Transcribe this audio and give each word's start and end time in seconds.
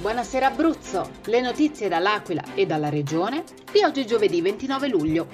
Buonasera 0.00 0.46
Abruzzo, 0.46 1.10
le 1.26 1.42
notizie 1.42 1.86
dall'Aquila 1.86 2.54
e 2.54 2.64
dalla 2.64 2.88
regione 2.88 3.44
di 3.70 3.82
oggi 3.82 4.06
giovedì 4.06 4.40
29 4.40 4.88
luglio. 4.88 5.26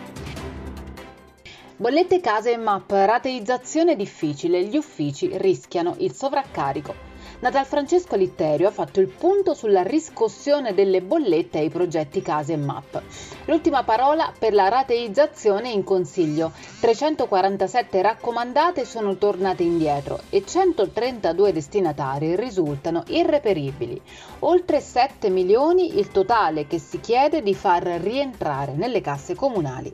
Bollette 1.77 2.19
case 2.19 2.51
e 2.51 2.57
MAP, 2.57 2.91
rateizzazione 2.91 3.95
difficile, 3.95 4.65
gli 4.65 4.77
uffici 4.77 5.31
rischiano 5.35 5.95
il 5.99 6.13
sovraccarico. 6.13 7.16
Natal 7.39 7.67
Francesco 7.67 8.17
Litterio 8.17 8.69
ha 8.69 8.71
fatto 8.71 8.99
il 8.99 9.09
punto 9.09 9.53
sulla 9.53 9.83
riscossione 9.83 10.73
delle 10.73 11.03
bollette 11.03 11.59
ai 11.59 11.69
progetti 11.69 12.23
case 12.23 12.55
e 12.55 12.57
MAP. 12.57 13.03
L'ultima 13.45 13.85
parola 13.85 14.33
per 14.37 14.55
la 14.55 14.69
rateizzazione 14.69 15.69
in 15.69 15.85
consiglio. 15.85 16.53
347 16.81 18.01
raccomandate 18.01 18.87
sono 18.87 19.17
tornate 19.17 19.63
indietro 19.65 20.23
e 20.31 20.47
132 20.47 21.53
destinatari 21.53 22.37
risultano 22.37 23.05
irreperibili. 23.09 24.01
Oltre 24.41 24.81
7 24.81 25.29
milioni 25.29 25.99
il 25.99 26.09
totale 26.09 26.67
che 26.67 26.79
si 26.79 27.01
chiede 27.01 27.43
di 27.43 27.55
far 27.55 27.83
rientrare 27.83 28.73
nelle 28.73 29.03
casse 29.03 29.35
comunali. 29.35 29.93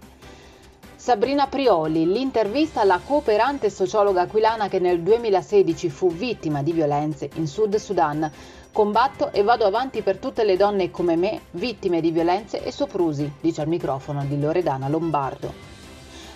Sabrina 1.02 1.48
Prioli, 1.48 2.06
l'intervista 2.06 2.80
alla 2.80 3.00
cooperante 3.04 3.70
sociologa 3.70 4.20
aquilana 4.20 4.68
che 4.68 4.78
nel 4.78 5.00
2016 5.00 5.90
fu 5.90 6.12
vittima 6.12 6.62
di 6.62 6.70
violenze 6.70 7.28
in 7.34 7.48
Sud 7.48 7.74
Sudan. 7.74 8.30
Combatto 8.70 9.32
e 9.32 9.42
vado 9.42 9.64
avanti 9.64 10.02
per 10.02 10.18
tutte 10.18 10.44
le 10.44 10.56
donne 10.56 10.92
come 10.92 11.16
me, 11.16 11.40
vittime 11.50 12.00
di 12.00 12.12
violenze 12.12 12.62
e 12.62 12.70
soprusi, 12.70 13.28
dice 13.40 13.62
al 13.62 13.66
microfono 13.66 14.24
di 14.24 14.38
Loredana 14.38 14.88
Lombardo. 14.88 15.52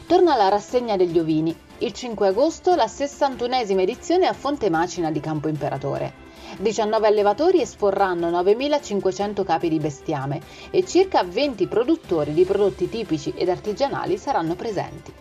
Torna 0.05 0.34
la 0.34 0.48
rassegna 0.48 0.96
degli 0.96 1.21
ovini. 1.21 1.57
Il 1.79 1.93
5 1.93 2.27
agosto 2.27 2.74
la 2.74 2.87
61esima 2.87 3.79
edizione 3.79 4.27
a 4.27 4.33
Fonte 4.33 4.69
Macina 4.69 5.12
di 5.12 5.21
Campo 5.21 5.46
Imperatore. 5.46 6.26
19 6.59 7.07
allevatori 7.07 7.61
esporranno 7.61 8.31
9.500 8.31 9.45
capi 9.45 9.69
di 9.69 9.79
bestiame 9.79 10.41
e 10.71 10.85
circa 10.85 11.23
20 11.23 11.66
produttori 11.66 12.33
di 12.33 12.45
prodotti 12.45 12.88
tipici 12.88 13.33
ed 13.37 13.49
artigianali 13.49 14.16
saranno 14.19 14.55
presenti. 14.55 15.13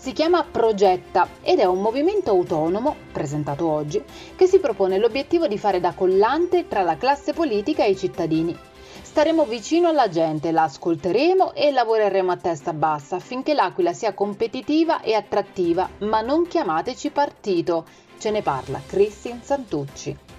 Si 0.00 0.12
chiama 0.12 0.42
Progetta 0.44 1.28
ed 1.42 1.58
è 1.58 1.66
un 1.66 1.82
movimento 1.82 2.30
autonomo, 2.30 2.96
presentato 3.12 3.68
oggi, 3.68 4.02
che 4.34 4.46
si 4.46 4.58
propone 4.58 4.96
l'obiettivo 4.96 5.46
di 5.46 5.58
fare 5.58 5.78
da 5.78 5.92
collante 5.92 6.66
tra 6.66 6.80
la 6.80 6.96
classe 6.96 7.34
politica 7.34 7.84
e 7.84 7.90
i 7.90 7.96
cittadini. 7.98 8.56
Staremo 9.02 9.44
vicino 9.44 9.88
alla 9.88 10.08
gente, 10.08 10.52
la 10.52 10.62
ascolteremo 10.62 11.52
e 11.52 11.70
lavoreremo 11.70 12.30
a 12.30 12.36
testa 12.36 12.72
bassa 12.72 13.16
affinché 13.16 13.52
l'Aquila 13.52 13.92
sia 13.92 14.14
competitiva 14.14 15.02
e 15.02 15.12
attrattiva, 15.12 15.86
ma 15.98 16.22
non 16.22 16.46
chiamateci 16.46 17.10
partito. 17.10 17.84
Ce 18.18 18.30
ne 18.30 18.40
parla 18.40 18.80
Cristin 18.86 19.42
Santucci. 19.42 20.29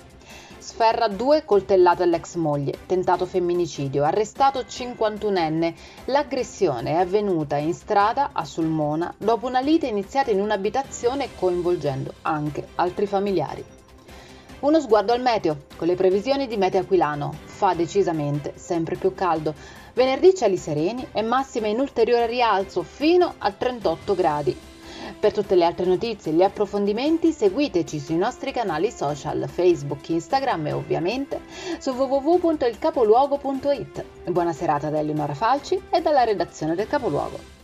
Sferra 0.62 1.08
due 1.08 1.44
coltellate 1.44 2.04
all'ex 2.04 2.36
moglie, 2.36 2.78
tentato 2.86 3.26
femminicidio, 3.26 4.04
arrestato 4.04 4.60
51enne. 4.60 5.74
L'aggressione 6.06 6.92
è 6.92 6.96
avvenuta 6.98 7.58
in 7.58 7.74
strada 7.74 8.30
a 8.32 8.46
Sulmona 8.46 9.12
dopo 9.18 9.48
una 9.48 9.60
lite 9.60 9.88
iniziata 9.88 10.30
in 10.30 10.40
un'abitazione 10.40 11.30
coinvolgendo 11.34 12.14
anche 12.22 12.68
altri 12.76 13.08
familiari. 13.08 13.66
Uno 14.60 14.80
sguardo 14.80 15.14
al 15.14 15.22
meteo, 15.22 15.64
con 15.76 15.88
le 15.88 15.96
previsioni 15.96 16.46
di 16.46 16.58
Meteo 16.58 16.82
Aquilano. 16.82 17.34
Fa 17.44 17.74
decisamente 17.74 18.54
sempre 18.56 18.98
più 18.98 19.16
caldo. 19.16 19.56
Venerdì 19.96 20.36
cieli 20.36 20.58
sereni 20.58 21.08
e 21.12 21.24
massime 21.24 21.70
in 21.70 21.80
ulteriore 21.80 22.28
rialzo 22.28 22.84
fino 22.84 23.34
a 23.40 23.52
38 23.52 24.14
gradi. 24.14 24.70
Per 25.22 25.34
tutte 25.34 25.54
le 25.54 25.66
altre 25.66 25.86
notizie 25.86 26.32
e 26.32 26.34
gli 26.34 26.42
approfondimenti 26.42 27.32
seguiteci 27.32 28.00
sui 28.00 28.18
nostri 28.18 28.52
canali 28.52 28.90
social 28.90 29.48
Facebook, 29.48 30.10
Instagram 30.10 30.66
e 30.66 30.72
ovviamente 30.72 31.42
su 31.78 31.92
www.ilcapoluogo.it. 31.92 34.04
Buona 34.32 34.52
serata 34.52 34.90
da 34.90 34.98
Eleonora 34.98 35.36
Falci 35.36 35.80
e 35.92 36.02
dalla 36.02 36.24
redazione 36.24 36.74
del 36.74 36.88
Capoluogo. 36.88 37.61